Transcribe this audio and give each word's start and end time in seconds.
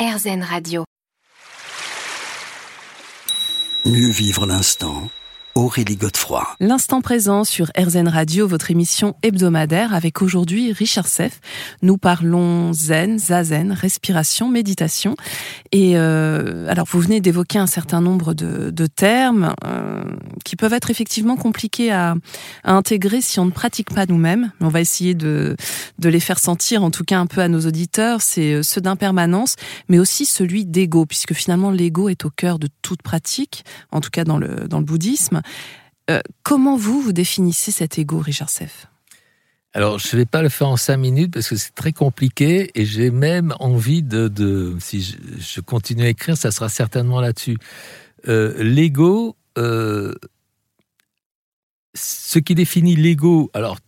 RZN 0.00 0.42
Radio. 0.42 0.84
Mieux 3.84 4.08
vivre 4.08 4.46
l'instant 4.46 5.10
Aurélie 5.56 5.96
Godefroy. 5.96 6.46
L'instant 6.60 7.00
présent 7.00 7.42
sur 7.42 7.72
RZN 7.76 8.06
Radio, 8.06 8.46
votre 8.46 8.70
émission 8.70 9.16
hebdomadaire 9.22 9.92
avec 9.92 10.22
aujourd'hui 10.22 10.72
Richard 10.72 11.08
Seff. 11.08 11.40
Nous 11.82 11.98
parlons 11.98 12.72
zen, 12.72 13.18
zazen, 13.18 13.72
respiration, 13.72 14.48
méditation. 14.48 15.16
Et 15.72 15.96
euh, 15.96 16.68
alors 16.68 16.86
vous 16.88 17.00
venez 17.00 17.20
d'évoquer 17.20 17.58
un 17.58 17.66
certain 17.66 18.00
nombre 18.00 18.32
de, 18.32 18.70
de 18.70 18.86
termes 18.86 19.54
euh, 19.64 20.04
qui 20.44 20.54
peuvent 20.54 20.72
être 20.72 20.90
effectivement 20.90 21.36
compliqués 21.36 21.90
à, 21.90 22.14
à, 22.62 22.72
intégrer 22.72 23.20
si 23.20 23.40
on 23.40 23.44
ne 23.44 23.50
pratique 23.50 23.92
pas 23.92 24.06
nous-mêmes. 24.06 24.52
On 24.60 24.68
va 24.68 24.80
essayer 24.80 25.14
de, 25.14 25.56
de 25.98 26.08
les 26.08 26.20
faire 26.20 26.38
sentir, 26.38 26.84
en 26.84 26.92
tout 26.92 27.04
cas 27.04 27.18
un 27.18 27.26
peu 27.26 27.40
à 27.40 27.48
nos 27.48 27.66
auditeurs. 27.66 28.22
C'est 28.22 28.54
euh, 28.54 28.62
ceux 28.62 28.80
d'impermanence, 28.80 29.56
mais 29.88 29.98
aussi 29.98 30.26
celui 30.26 30.64
d'ego, 30.64 31.06
puisque 31.06 31.34
finalement 31.34 31.72
l'ego 31.72 32.08
est 32.08 32.24
au 32.24 32.30
cœur 32.30 32.60
de 32.60 32.68
toute 32.82 33.02
pratique, 33.02 33.64
en 33.90 34.00
tout 34.00 34.10
cas 34.10 34.22
dans 34.22 34.38
le, 34.38 34.68
dans 34.68 34.78
le 34.78 34.84
bouddhisme. 34.84 35.39
Euh, 36.10 36.20
comment 36.42 36.76
vous, 36.76 37.00
vous 37.00 37.12
définissez 37.12 37.70
cet 37.70 37.98
ego, 37.98 38.18
Richard 38.18 38.50
Seff? 38.50 38.86
Alors, 39.72 40.00
je 40.00 40.16
ne 40.16 40.20
vais 40.20 40.26
pas 40.26 40.42
le 40.42 40.48
faire 40.48 40.68
en 40.68 40.76
cinq 40.76 40.96
minutes 40.96 41.32
parce 41.32 41.48
que 41.48 41.54
c'est 41.54 41.74
très 41.74 41.92
compliqué 41.92 42.70
et 42.74 42.84
j'ai 42.84 43.12
même 43.12 43.54
envie 43.60 44.02
de, 44.02 44.26
de 44.26 44.76
si 44.80 45.16
je, 45.38 45.60
continue 45.60 46.02
à 46.02 46.08
écrire, 46.08 46.36
ça 46.36 46.50
sera 46.50 46.68
certainement 46.68 47.20
là-dessus. 47.20 47.56
Euh, 48.26 48.60
l'ego, 48.60 49.36
euh, 49.58 50.12
ce 51.94 52.40
qui 52.40 52.56
définit 52.56 52.96
l'ego, 52.96 53.48
alors 53.54 53.78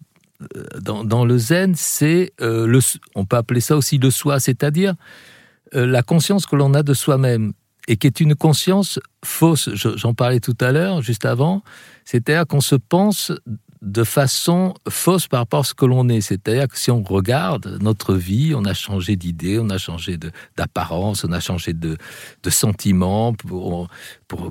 euh, 0.56 0.64
dans, 0.80 1.24
le 1.24 1.38
zen, 1.38 1.74
c'est 1.74 2.32
le, 2.38 2.78
on 3.16 3.24
peut 3.24 3.36
appeler 3.36 3.60
ça 3.60 3.76
aussi 3.76 3.98
le 3.98 4.10
soi, 4.10 4.38
c'est-à-dire 4.38 4.94
la 5.72 6.02
conscience 6.02 6.46
que 6.46 6.54
l'on 6.54 6.74
a 6.74 6.82
de 6.82 6.94
soi-même 6.94 7.54
et 7.88 7.96
qui 7.96 8.06
est 8.06 8.20
une 8.20 8.34
conscience 8.34 9.00
fausse. 9.24 9.70
J'en 9.74 10.14
parlais 10.14 10.40
tout 10.40 10.56
à 10.60 10.72
l'heure, 10.72 11.02
juste 11.02 11.24
avant. 11.24 11.62
C'est-à-dire 12.04 12.46
qu'on 12.46 12.60
se 12.60 12.76
pense 12.76 13.32
de 13.82 14.04
façon 14.04 14.74
fausse 14.88 15.26
par 15.26 15.40
rapport 15.40 15.60
à 15.60 15.64
ce 15.64 15.74
que 15.74 15.84
l'on 15.84 16.08
est. 16.08 16.20
C'est-à-dire 16.20 16.68
que 16.68 16.78
si 16.78 16.92
on 16.92 17.02
regarde 17.02 17.78
notre 17.80 18.14
vie, 18.14 18.54
on 18.56 18.64
a 18.64 18.74
changé 18.74 19.16
d'idée, 19.16 19.58
on 19.58 19.70
a 19.70 19.78
changé 19.78 20.18
d'apparence, 20.56 21.24
on 21.24 21.32
a 21.32 21.40
changé 21.40 21.72
de, 21.72 21.96
de 22.42 22.50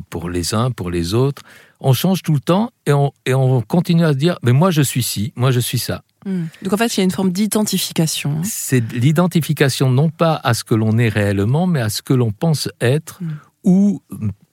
pour, 0.09 0.29
les 0.29 0.53
uns, 0.53 0.71
pour 0.71 0.91
les 0.91 1.13
autres. 1.13 1.41
On 1.81 1.93
change 1.93 2.21
tout 2.21 2.33
le 2.33 2.39
temps 2.39 2.71
et 2.85 2.93
on, 2.93 3.11
et 3.25 3.33
on 3.33 3.61
continue 3.61 4.05
à 4.05 4.13
se 4.13 4.17
dire, 4.17 4.37
mais 4.43 4.53
moi 4.53 4.71
je 4.71 4.81
suis 4.81 5.03
ci, 5.03 5.33
moi 5.35 5.51
je 5.51 5.59
suis 5.59 5.79
ça. 5.79 6.03
Mmh. 6.25 6.43
Donc 6.61 6.73
en 6.73 6.77
fait, 6.77 6.95
il 6.95 6.99
y 6.99 7.01
a 7.01 7.03
une 7.03 7.11
forme 7.11 7.31
d'identification. 7.31 8.37
Hein. 8.37 8.43
C'est 8.43 8.93
l'identification 8.93 9.89
non 9.89 10.09
pas 10.09 10.39
à 10.43 10.53
ce 10.53 10.63
que 10.63 10.75
l'on 10.75 10.97
est 10.97 11.09
réellement, 11.09 11.65
mais 11.65 11.81
à 11.81 11.89
ce 11.89 12.01
que 12.01 12.13
l'on 12.13 12.31
pense 12.31 12.69
être 12.79 13.21
mmh. 13.21 13.27
ou 13.63 14.01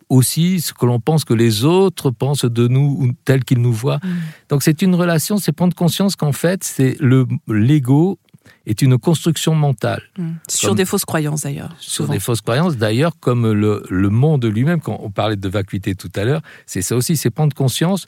aussi 0.08 0.62
ce 0.62 0.72
que 0.72 0.86
l'on 0.86 1.00
pense 1.00 1.24
que 1.24 1.34
les 1.34 1.64
autres 1.64 2.10
pensent 2.10 2.46
de 2.46 2.66
nous 2.66 3.12
tel 3.26 3.44
qu'ils 3.44 3.60
nous 3.60 3.74
voient. 3.74 4.00
Mmh. 4.02 4.08
Donc 4.48 4.62
c'est 4.62 4.80
une 4.80 4.94
relation, 4.94 5.36
c'est 5.36 5.52
prendre 5.52 5.74
conscience 5.74 6.16
qu'en 6.16 6.32
fait, 6.32 6.64
c'est 6.64 6.96
le 6.98 7.26
l'ego 7.46 8.18
est 8.66 8.82
une 8.82 8.98
construction 8.98 9.54
mentale. 9.54 10.02
Mmh. 10.16 10.30
Sur 10.48 10.68
comme, 10.68 10.77
des 10.77 10.84
fausses 10.84 11.04
croyances 11.04 11.42
d'ailleurs. 11.42 11.74
Sur 11.78 12.04
souvent. 12.04 12.12
des 12.12 12.20
fausses 12.20 12.41
croyances 12.41 12.77
d'ailleurs, 12.77 13.18
comme 13.20 13.50
le, 13.50 13.82
le 13.88 14.08
monde 14.10 14.44
lui-même, 14.44 14.80
quand 14.80 14.98
on 15.02 15.10
parlait 15.10 15.36
de 15.36 15.48
vacuité 15.48 15.94
tout 15.94 16.10
à 16.14 16.24
l'heure, 16.24 16.42
c'est 16.66 16.82
ça 16.82 16.96
aussi, 16.96 17.16
c'est 17.16 17.30
prendre 17.30 17.54
conscience 17.54 18.06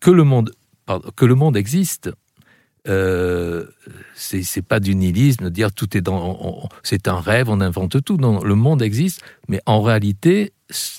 que 0.00 0.10
le 0.10 0.24
monde, 0.24 0.52
pardon, 0.84 1.10
que 1.14 1.24
le 1.24 1.34
monde 1.34 1.56
existe, 1.56 2.10
euh, 2.88 3.66
c'est 4.14 4.62
pas 4.62 4.78
du 4.78 4.94
nihilisme, 4.94 5.50
dire 5.50 5.72
tout 5.72 5.96
est 5.96 6.00
dans, 6.00 6.68
c'est 6.82 7.08
un 7.08 7.20
rêve, 7.20 7.48
on 7.48 7.60
invente 7.60 8.02
tout. 8.04 8.16
Non, 8.16 8.42
le 8.44 8.54
monde 8.54 8.80
existe, 8.82 9.22
mais 9.48 9.60
en 9.66 9.82
réalité, 9.82 10.52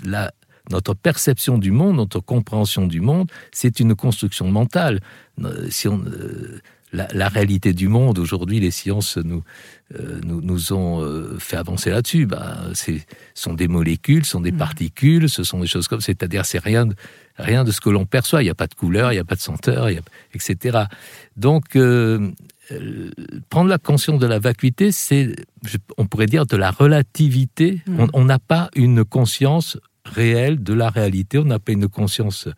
la, 0.03 0.33
notre 0.69 0.93
perception 0.93 1.57
du 1.57 1.71
monde, 1.71 1.95
notre 1.95 2.19
compréhension 2.19 2.87
du 2.87 2.99
monde, 2.99 3.31
c'est 3.53 3.79
une 3.79 3.95
construction 3.95 4.49
mentale. 4.51 4.99
Si 5.69 5.87
on, 5.87 5.99
euh, 5.99 6.59
la, 6.97 7.07
la, 7.13 7.29
réalité 7.29 7.73
du 7.73 7.87
monde, 7.87 8.17
aujourd'hui, 8.19 8.59
les 8.59 8.71
sciences 8.71 9.17
nous, 9.17 9.43
euh, 9.95 10.19
nous, 10.25 10.41
nous, 10.41 10.73
ont 10.73 11.01
euh, 11.01 11.37
fait 11.39 11.55
avancer 11.55 11.91
là-dessus. 11.91 12.25
Bah, 12.25 12.57
ce 12.73 12.91
sont 13.33 13.53
des 13.53 13.67
molécules, 13.67 14.25
ce 14.25 14.31
sont 14.31 14.41
des 14.41 14.51
mmh. 14.51 14.57
particules, 14.57 15.29
ce 15.29 15.43
sont 15.43 15.59
des 15.59 15.67
choses 15.67 15.87
comme, 15.87 16.01
c'est-à-dire 16.01 16.45
c'est 16.45 16.59
rien, 16.59 16.87
de, 16.87 16.95
rien 17.37 17.63
de 17.63 17.71
ce 17.71 17.79
que 17.79 17.89
l'on 17.89 18.05
perçoit. 18.05 18.41
Il 18.41 18.45
n'y 18.45 18.51
a 18.51 18.55
pas 18.55 18.67
de 18.67 18.73
couleur, 18.73 19.11
il 19.11 19.15
n'y 19.15 19.21
a 19.21 19.23
pas 19.23 19.35
de 19.35 19.41
senteur, 19.41 19.89
il 19.89 19.99
a, 19.99 20.01
etc. 20.33 20.85
Donc, 21.37 21.75
euh, 21.75 22.31
prendre 23.49 23.69
la 23.69 23.77
conscience 23.77 24.19
de 24.19 24.27
la 24.27 24.39
vacuité, 24.39 24.91
c'est, 24.91 25.35
on 25.97 26.05
pourrait 26.05 26.25
dire, 26.25 26.45
de 26.45 26.57
la 26.57 26.71
relativité. 26.71 27.81
Mmh. 27.87 28.07
On 28.13 28.25
n'a 28.25 28.39
pas 28.39 28.69
une 28.75 29.05
conscience 29.05 29.77
réelle 30.03 30.63
de 30.63 30.73
la 30.73 30.89
réalité, 30.89 31.37
on 31.37 31.45
n'a 31.45 31.59
pas 31.59 31.71
une 31.71 31.87
conscience 31.87 32.49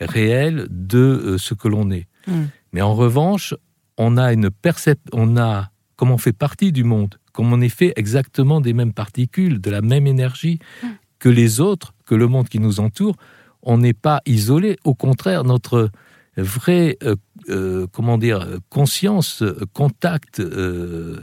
réelle 0.00 0.68
de 0.70 1.36
ce 1.38 1.52
que 1.52 1.68
l'on 1.68 1.90
est. 1.90 2.06
Mmh. 2.26 2.44
Mais 2.72 2.80
en 2.80 2.94
revanche, 2.94 3.54
on 3.98 4.16
a 4.16 4.32
une 4.32 4.50
perception, 4.50 5.10
on 5.12 5.36
a, 5.36 5.70
comme 5.96 6.10
on 6.10 6.18
fait 6.18 6.32
partie 6.32 6.72
du 6.72 6.84
monde, 6.84 7.16
comme 7.32 7.52
on 7.52 7.60
est 7.60 7.68
fait 7.68 7.92
exactement 7.96 8.60
des 8.60 8.72
mêmes 8.72 8.94
particules, 8.94 9.60
de 9.60 9.70
la 9.70 9.82
même 9.82 10.06
énergie 10.06 10.58
mmh. 10.82 10.86
que 11.18 11.28
les 11.28 11.60
autres, 11.60 11.94
que 12.06 12.14
le 12.14 12.26
monde 12.26 12.48
qui 12.48 12.60
nous 12.60 12.80
entoure, 12.80 13.16
on 13.62 13.78
n'est 13.78 13.92
pas 13.92 14.22
isolé. 14.24 14.78
Au 14.84 14.94
contraire, 14.94 15.44
notre 15.44 15.90
vraie, 16.36 16.96
euh, 17.02 17.16
euh, 17.48 17.86
comment 17.92 18.18
dire, 18.18 18.46
conscience, 18.70 19.42
contact 19.72 20.40
euh, 20.40 21.22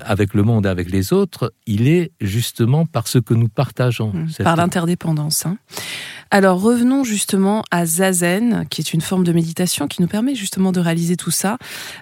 avec 0.00 0.34
le 0.34 0.42
monde, 0.42 0.66
avec 0.66 0.90
les 0.90 1.12
autres, 1.12 1.52
il 1.66 1.88
est 1.88 2.12
justement 2.20 2.86
par 2.86 3.08
ce 3.08 3.18
que 3.18 3.34
nous 3.34 3.48
partageons. 3.48 4.12
Mmh, 4.12 4.44
par 4.44 4.56
l'interdépendance. 4.56 5.46
Hein. 5.46 5.58
Alors 6.30 6.60
revenons 6.60 7.04
justement 7.04 7.64
à 7.70 7.84
Zazen, 7.84 8.66
qui 8.70 8.80
est 8.80 8.94
une 8.94 9.00
forme 9.00 9.24
de 9.24 9.32
méditation 9.32 9.88
qui 9.88 10.00
nous 10.00 10.08
permet 10.08 10.34
justement 10.34 10.72
de 10.72 10.80
réaliser 10.80 11.16
tout 11.16 11.30
ça. 11.30 11.58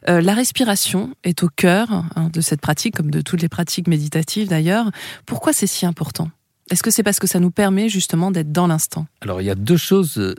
Euh, 0.09 0.21
la 0.21 0.35
respiration 0.35 1.15
est 1.25 1.43
au 1.43 1.49
cœur 1.49 1.91
hein, 1.91 2.31
de 2.33 2.41
cette 2.41 2.61
pratique, 2.61 2.97
comme 2.97 3.11
de 3.11 3.23
toutes 3.23 3.43
les 3.43 3.49
pratiques 3.49 3.89
méditatives 3.89 4.49
d'ailleurs. 4.49 4.91
Pourquoi 5.27 5.53
c'est 5.53 5.67
si 5.67 5.87
important? 5.87 6.31
Est-ce 6.71 6.83
que 6.83 6.91
c'est 6.91 7.03
parce 7.03 7.19
que 7.19 7.27
ça 7.27 7.41
nous 7.41 7.51
permet 7.51 7.89
justement 7.89 8.31
d'être 8.31 8.53
dans 8.53 8.69
l'instant? 8.69 9.07
Alors 9.23 9.41
il 9.41 9.47
y 9.47 9.51
a 9.51 9.57
deux 9.57 9.77
choses 9.77 10.19
euh, 10.19 10.35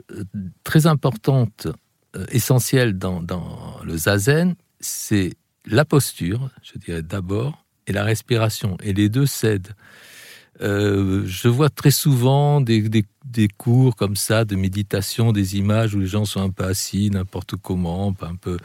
très 0.64 0.86
importantes, 0.86 1.66
euh, 2.16 2.24
essentielles 2.30 2.96
dans, 2.96 3.20
dans 3.20 3.76
le 3.84 3.96
zazen, 3.96 4.54
c'est 4.80 5.34
la 5.66 5.84
posture, 5.84 6.50
je 6.62 6.78
dirais 6.78 7.02
d'abord, 7.02 7.64
et 7.86 7.92
la 7.92 8.04
respiration. 8.04 8.76
Et 8.82 8.92
les 8.92 9.08
deux 9.08 9.26
s'aident. 9.26 9.74
Euh, 10.60 11.24
je 11.26 11.48
vois 11.48 11.70
très 11.70 11.90
souvent 11.90 12.60
des, 12.60 12.88
des, 12.88 13.04
des, 13.24 13.48
cours 13.48 13.96
comme 13.96 14.16
ça 14.16 14.44
de 14.44 14.54
méditation, 14.54 15.32
des 15.32 15.56
images 15.56 15.94
où 15.94 15.98
les 15.98 16.06
gens 16.06 16.24
sont 16.24 16.42
un 16.42 16.50
peu 16.50 16.64
assis, 16.64 17.10
n'importe 17.10 17.56
comment, 17.56 18.14
un 18.20 18.36
peu. 18.36 18.58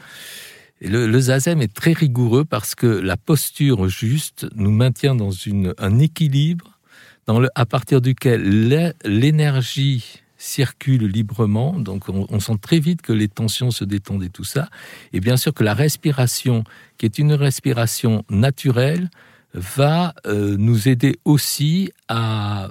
Et 0.80 0.88
le, 0.88 1.06
le, 1.06 1.20
zazen 1.20 1.60
est 1.60 1.72
très 1.72 1.92
rigoureux 1.92 2.44
parce 2.44 2.74
que 2.74 2.86
la 2.86 3.16
posture 3.16 3.88
juste 3.88 4.46
nous 4.54 4.70
maintient 4.70 5.14
dans 5.14 5.30
une, 5.30 5.74
un 5.78 5.98
équilibre 5.98 6.78
dans 7.26 7.40
le, 7.40 7.48
à 7.54 7.66
partir 7.66 8.00
duquel 8.00 8.68
l'énergie 9.04 10.22
circule 10.38 11.06
librement, 11.06 11.78
donc 11.78 12.08
on, 12.08 12.40
sent 12.40 12.58
très 12.62 12.78
vite 12.78 13.02
que 13.02 13.12
les 13.12 13.28
tensions 13.28 13.72
se 13.72 13.84
détendent 13.84 14.22
et 14.22 14.30
tout 14.30 14.44
ça. 14.44 14.68
Et 15.12 15.20
bien 15.20 15.36
sûr 15.36 15.52
que 15.52 15.64
la 15.64 15.74
respiration, 15.74 16.62
qui 16.96 17.06
est 17.06 17.18
une 17.18 17.32
respiration 17.32 18.24
naturelle, 18.30 19.10
va 19.52 20.14
euh, 20.26 20.56
nous 20.56 20.88
aider 20.88 21.18
aussi 21.24 21.90
à, 22.06 22.68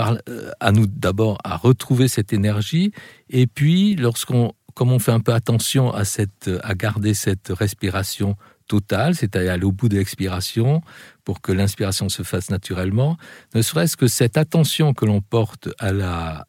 euh, 0.00 0.50
à 0.60 0.70
nous 0.70 0.86
d'abord 0.86 1.38
à 1.42 1.56
retrouver 1.56 2.06
cette 2.06 2.32
énergie, 2.32 2.92
et 3.28 3.48
puis 3.48 3.96
lorsqu'on, 3.96 4.52
comme 4.74 4.92
on 4.92 5.00
fait 5.00 5.12
un 5.12 5.20
peu 5.20 5.34
attention 5.34 5.92
à 5.92 6.04
cette, 6.04 6.50
à 6.62 6.74
garder 6.74 7.14
cette 7.14 7.48
respiration 7.48 8.36
totale, 8.68 9.14
c'est-à-dire 9.16 9.52
aller 9.52 9.64
au 9.64 9.72
bout 9.72 9.88
de 9.88 9.96
l'expiration 9.96 10.82
pour 11.24 11.40
que 11.40 11.50
l'inspiration 11.50 12.08
se 12.08 12.22
fasse 12.22 12.48
naturellement, 12.50 13.16
ne 13.54 13.62
serait-ce 13.62 13.96
que 13.96 14.06
cette 14.06 14.36
attention 14.36 14.94
que 14.94 15.04
l'on 15.04 15.20
porte 15.20 15.68
à 15.78 15.92
la, 15.92 16.44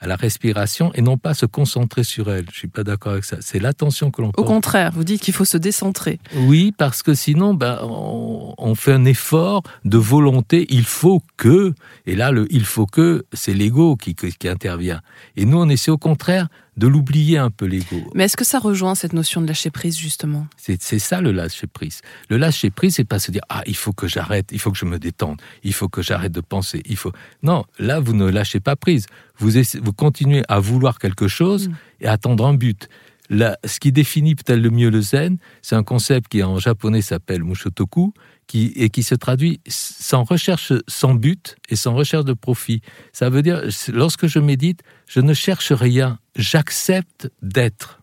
à 0.00 0.06
la 0.06 0.16
respiration 0.16 0.92
et 0.94 1.02
non 1.02 1.18
pas 1.18 1.34
se 1.34 1.46
concentrer 1.46 2.04
sur 2.04 2.30
elle. 2.30 2.46
Je 2.52 2.58
suis 2.58 2.68
pas 2.68 2.84
d'accord 2.84 3.12
avec 3.12 3.24
ça. 3.24 3.36
C'est 3.40 3.58
l'attention 3.58 4.10
que 4.10 4.22
l'on. 4.22 4.32
Au 4.36 4.44
contraire, 4.44 4.92
vous 4.94 5.04
dites 5.04 5.20
qu'il 5.20 5.34
faut 5.34 5.44
se 5.44 5.58
décentrer. 5.58 6.18
Oui, 6.34 6.72
parce 6.76 7.02
que 7.02 7.14
sinon, 7.14 7.54
ben, 7.54 7.78
on, 7.82 8.54
on, 8.56 8.74
fait 8.74 8.92
un 8.92 9.04
effort 9.04 9.62
de 9.84 9.98
volonté. 9.98 10.66
Il 10.70 10.84
faut 10.84 11.22
que, 11.36 11.74
et 12.06 12.16
là, 12.16 12.30
le 12.32 12.46
il 12.50 12.64
faut 12.64 12.86
que, 12.86 13.24
c'est 13.32 13.54
l'ego 13.54 13.96
qui, 13.96 14.14
qui, 14.14 14.32
qui 14.32 14.48
intervient. 14.48 15.00
Et 15.36 15.44
nous, 15.44 15.58
on 15.58 15.68
essaie 15.68 15.90
au 15.90 15.98
contraire 15.98 16.48
de 16.76 16.86
l'oublier 16.86 17.38
un 17.38 17.50
peu 17.50 17.66
l'ego. 17.66 18.10
Mais 18.14 18.24
est-ce 18.24 18.36
que 18.36 18.44
ça 18.44 18.58
rejoint 18.58 18.94
cette 18.94 19.12
notion 19.12 19.40
de 19.40 19.46
lâcher 19.46 19.70
prise 19.70 19.98
justement? 19.98 20.46
C'est 20.56 20.98
ça 20.98 21.20
le 21.20 21.32
lâcher 21.32 21.66
prise. 21.66 22.00
Le 22.28 22.36
lâcher 22.36 22.70
prise, 22.70 22.96
c'est 22.96 23.04
pas 23.04 23.18
se 23.18 23.30
dire 23.30 23.42
ah 23.48 23.62
il 23.66 23.76
faut 23.76 23.92
que 23.92 24.08
j'arrête, 24.08 24.50
il 24.52 24.58
faut 24.58 24.70
que 24.70 24.78
je 24.78 24.84
me 24.84 24.98
détende, 24.98 25.40
il 25.62 25.72
faut 25.72 25.88
que 25.88 26.02
j'arrête 26.02 26.32
de 26.32 26.40
penser, 26.40 26.82
il 26.86 26.96
faut. 26.96 27.12
Non, 27.42 27.64
là 27.78 28.00
vous 28.00 28.14
ne 28.14 28.28
lâchez 28.28 28.60
pas 28.60 28.76
prise. 28.76 29.06
Vous 29.38 29.50
vous 29.82 29.92
continuez 29.92 30.42
à 30.48 30.60
vouloir 30.60 30.98
quelque 30.98 31.28
chose 31.28 31.68
mmh. 31.68 31.74
et 32.02 32.06
à 32.06 32.12
attendre 32.12 32.46
un 32.46 32.54
but. 32.54 32.88
Là, 33.30 33.56
ce 33.64 33.78
qui 33.78 33.92
définit 33.92 34.34
peut-être 34.34 34.58
le 34.58 34.70
mieux 34.70 34.90
le 34.90 35.00
zen, 35.00 35.38
c'est 35.62 35.76
un 35.76 35.84
concept 35.84 36.28
qui 36.28 36.42
en 36.42 36.58
japonais 36.58 37.00
s'appelle 37.00 37.44
mushotoku, 37.44 38.12
qui, 38.48 38.72
et 38.74 38.90
qui 38.90 39.04
se 39.04 39.14
traduit 39.14 39.60
sans 39.68 40.24
recherche, 40.24 40.72
sans 40.88 41.14
but 41.14 41.54
et 41.68 41.76
sans 41.76 41.94
recherche 41.94 42.24
de 42.24 42.32
profit. 42.32 42.82
Ça 43.12 43.30
veut 43.30 43.42
dire, 43.42 43.62
lorsque 43.92 44.26
je 44.26 44.40
médite, 44.40 44.82
je 45.06 45.20
ne 45.20 45.32
cherche 45.32 45.70
rien, 45.70 46.18
j'accepte 46.40 47.30
d'être. 47.42 48.00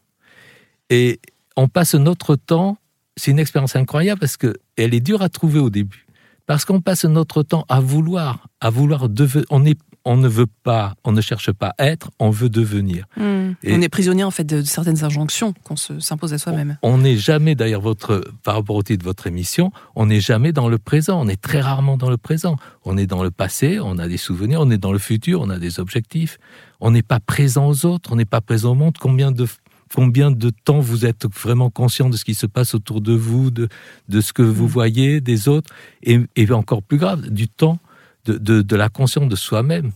Et 0.89 1.19
on 1.55 1.67
passe 1.67 1.95
notre 1.95 2.35
temps, 2.35 2.77
c'est 3.15 3.31
une 3.31 3.39
expérience 3.39 3.75
incroyable 3.75 4.19
parce 4.19 4.37
que 4.37 4.55
elle 4.77 4.93
est 4.93 4.99
dure 4.99 5.21
à 5.21 5.29
trouver 5.29 5.59
au 5.59 5.69
début. 5.69 6.05
Parce 6.45 6.63
qu'on 6.63 6.79
passe 6.79 7.03
notre 7.03 7.43
temps 7.43 7.65
à 7.67 7.81
vouloir, 7.81 8.47
à 8.61 8.69
vouloir 8.69 9.09
devenir. 9.09 9.45
On 9.49 9.65
est 9.65 9.77
on 10.07 10.15
ne 10.15 10.29
veut 10.29 10.47
pas, 10.63 10.95
on 11.03 11.11
ne 11.11 11.19
cherche 11.19 11.51
pas 11.51 11.73
à 11.77 11.87
être, 11.87 12.11
on 12.17 12.29
veut 12.29 12.47
devenir. 12.47 13.03
Hmm. 13.17 13.51
on 13.67 13.81
est 13.81 13.89
prisonnier 13.89 14.23
en 14.23 14.31
fait 14.31 14.45
de, 14.45 14.61
certaines 14.61 15.03
injonctions 15.03 15.53
qu'on 15.65 15.75
s'impose 15.75 16.33
à 16.33 16.37
soi-même. 16.37 16.77
On 16.81 16.99
n'est 16.99 17.17
jamais, 17.17 17.55
d'ailleurs, 17.55 17.81
votre, 17.81 18.23
par 18.41 18.55
rapport 18.55 18.77
au 18.77 18.83
titre 18.83 18.99
de 18.99 19.03
votre 19.03 19.27
émission, 19.27 19.73
on 19.95 20.05
n'est 20.05 20.21
jamais 20.21 20.53
dans 20.53 20.69
le 20.69 20.77
présent. 20.77 21.19
On 21.21 21.27
est 21.27 21.41
très 21.41 21.59
rarement 21.59 21.97
dans 21.97 22.09
le 22.09 22.15
présent. 22.15 22.55
On 22.85 22.97
est 22.97 23.05
dans 23.05 23.21
le 23.21 23.31
passé, 23.31 23.81
on 23.81 23.97
a 23.97 24.07
des 24.07 24.15
souvenirs. 24.15 24.61
On 24.61 24.71
est 24.71 24.77
dans 24.77 24.93
le 24.93 24.99
futur, 24.99 25.41
on 25.41 25.49
a 25.49 25.59
des 25.59 25.81
objectifs. 25.81 26.39
On 26.79 26.91
n'est 26.91 27.03
pas 27.03 27.19
présent 27.19 27.67
aux 27.67 27.85
autres, 27.85 28.11
on 28.11 28.15
n'est 28.15 28.25
pas 28.25 28.41
présent 28.41 28.71
au 28.71 28.75
monde. 28.75 28.97
Combien 28.99 29.31
de 29.31 29.47
combien 29.93 30.31
de 30.31 30.49
temps 30.49 30.79
vous 30.79 31.05
êtes 31.05 31.25
vraiment 31.33 31.69
conscient 31.69 32.09
de 32.09 32.17
ce 32.17 32.25
qui 32.25 32.35
se 32.35 32.45
passe 32.45 32.75
autour 32.75 33.01
de 33.01 33.13
vous, 33.13 33.51
de, 33.51 33.69
de 34.09 34.21
ce 34.21 34.33
que 34.33 34.41
vous 34.41 34.65
hmm. 34.65 34.69
voyez 34.69 35.21
des 35.21 35.47
autres, 35.47 35.73
et, 36.03 36.19
et 36.35 36.51
encore 36.51 36.83
plus 36.83 36.97
grave, 36.97 37.29
du 37.29 37.47
temps 37.47 37.79
de, 38.25 38.75
la 38.75 38.89
conscience 38.89 39.29
de 39.29 39.35
soi-même. 39.35 39.91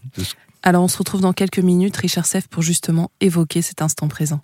Alors 0.63 0.83
on 0.83 0.87
se 0.87 0.97
retrouve 0.97 1.21
dans 1.21 1.33
quelques 1.33 1.59
minutes, 1.59 1.97
Richard 1.97 2.25
Seff, 2.25 2.47
pour 2.47 2.63
justement 2.63 3.11
évoquer 3.19 3.61
cet 3.61 3.81
instant 3.81 4.07
présent. 4.07 4.39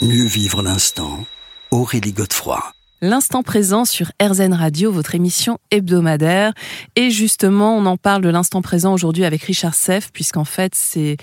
Mieux 0.00 0.24
vivre 0.24 0.62
l'instant, 0.62 1.26
Aurélie 1.70 2.12
Godefroy. 2.12 2.72
L'instant 3.02 3.42
présent 3.42 3.86
sur 3.86 4.12
RZN 4.22 4.52
Radio, 4.52 4.92
votre 4.92 5.14
émission 5.14 5.58
hebdomadaire. 5.70 6.52
Et 6.96 7.10
justement, 7.10 7.74
on 7.74 7.86
en 7.86 7.96
parle 7.96 8.20
de 8.20 8.28
l'instant 8.28 8.60
présent 8.60 8.92
aujourd'hui 8.92 9.24
avec 9.24 9.42
Richard 9.42 9.74
Seff, 9.74 10.12
puisqu'en 10.12 10.44
fait, 10.44 10.74
c'est, 10.74 11.16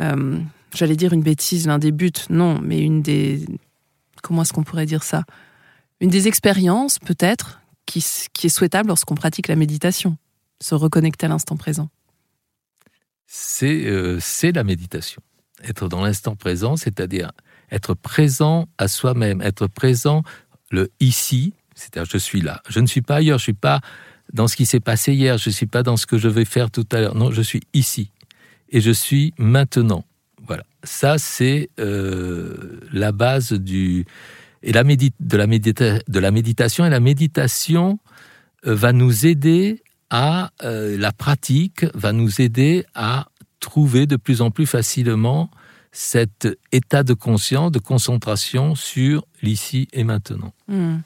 euh, 0.00 0.38
j'allais 0.74 0.96
dire 0.96 1.12
une 1.12 1.22
bêtise, 1.22 1.66
l'un 1.66 1.78
des 1.78 1.92
buts, 1.92 2.10
non, 2.30 2.58
mais 2.62 2.80
une 2.80 3.02
des, 3.02 3.44
comment 4.22 4.42
est-ce 4.42 4.54
qu'on 4.54 4.62
pourrait 4.62 4.86
dire 4.86 5.02
ça? 5.02 5.24
Une 6.00 6.08
des 6.08 6.26
expériences, 6.26 6.98
peut-être, 6.98 7.60
qui, 7.84 7.98
est 7.98 8.48
souhaitable 8.48 8.88
lorsqu'on 8.88 9.14
pratique 9.14 9.48
la 9.48 9.56
méditation, 9.56 10.16
se 10.62 10.74
reconnecter 10.74 11.26
à 11.26 11.28
l'instant 11.28 11.58
présent 11.58 11.90
euh, 13.62 14.18
C'est 14.20 14.52
la 14.52 14.64
méditation. 14.64 15.20
Être 15.64 15.88
dans 15.88 16.00
l'instant 16.00 16.34
présent, 16.34 16.76
c'est-à-dire 16.76 17.32
être 17.70 17.92
présent 17.92 18.68
à 18.78 18.88
soi-même, 18.88 19.42
être 19.42 19.66
présent 19.66 20.22
le 20.70 20.90
ici, 21.00 21.52
c'est-à-dire 21.74 22.10
je 22.10 22.18
suis 22.18 22.40
là. 22.40 22.62
Je 22.68 22.80
ne 22.80 22.86
suis 22.86 23.02
pas 23.02 23.16
ailleurs, 23.16 23.38
je 23.38 23.42
ne 23.42 23.46
suis 23.46 23.52
pas 23.52 23.80
dans 24.32 24.48
ce 24.48 24.56
qui 24.56 24.66
s'est 24.66 24.80
passé 24.80 25.12
hier, 25.12 25.38
je 25.38 25.50
ne 25.50 25.54
suis 25.54 25.66
pas 25.66 25.82
dans 25.82 25.96
ce 25.96 26.06
que 26.06 26.18
je 26.18 26.28
vais 26.28 26.44
faire 26.44 26.70
tout 26.70 26.86
à 26.92 27.00
l'heure. 27.00 27.16
Non, 27.16 27.30
je 27.30 27.42
suis 27.42 27.62
ici. 27.74 28.10
Et 28.70 28.80
je 28.80 28.90
suis 28.90 29.34
maintenant. 29.38 30.04
Voilà. 30.46 30.64
Ça, 30.84 31.18
c'est 31.18 31.70
euh, 31.80 32.80
la 32.92 33.12
base 33.12 33.52
du, 33.52 34.06
et 34.62 34.72
la 34.72 34.84
de, 34.84 35.36
la 35.36 35.46
méditation. 36.30 36.86
Et 36.86 36.90
la 36.90 37.00
méditation 37.00 37.98
euh, 38.66 38.74
va 38.74 38.92
nous 38.92 39.26
aider 39.26 39.82
à, 40.10 40.50
euh, 40.62 40.96
la 40.98 41.12
pratique 41.12 41.86
va 41.94 42.12
nous 42.12 42.40
aider 42.40 42.84
à 42.94 43.28
trouver 43.60 44.06
de 44.06 44.16
plus 44.16 44.42
en 44.42 44.50
plus 44.50 44.66
facilement 44.66 45.50
cet 45.92 46.48
état 46.72 47.02
de 47.02 47.14
conscience, 47.14 47.72
de 47.72 47.78
concentration 47.78 48.74
sur 48.74 49.26
l'ici 49.42 49.88
et 49.92 50.04
maintenant. 50.04 50.52
Hmm. 50.68 50.98